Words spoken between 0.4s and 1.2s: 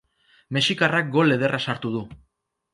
Mexikarrak